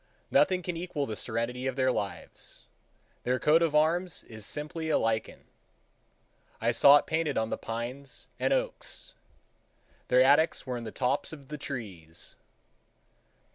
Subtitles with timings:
[0.31, 2.61] Nothing can equal the serenity of their lives.
[3.21, 5.43] Their coat of arms is simply a lichen.
[6.59, 9.13] I saw it painted on the pines and oaks.
[10.07, 12.35] Their attics were in the tops of the trees.